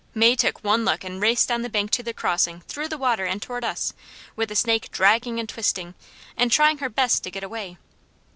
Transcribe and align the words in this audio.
May 0.15 0.35
took 0.35 0.63
one 0.63 0.83
look 0.83 1.03
and 1.03 1.21
raced 1.21 1.47
down 1.47 1.61
the 1.61 1.69
bank 1.69 1.91
to 1.91 2.01
the 2.01 2.11
crossing, 2.11 2.61
through 2.61 2.87
the 2.87 2.97
water, 2.97 3.25
and 3.25 3.39
toward 3.39 3.63
us, 3.63 3.93
with 4.35 4.49
the 4.49 4.55
snake 4.55 4.89
dragging 4.89 5.39
and 5.39 5.47
twisting, 5.47 5.93
and 6.35 6.51
trying 6.51 6.79
her 6.79 6.89
best 6.89 7.21
to 7.21 7.29
get 7.29 7.43
away. 7.43 7.77